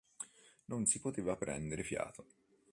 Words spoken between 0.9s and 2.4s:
poteva prendere fiato.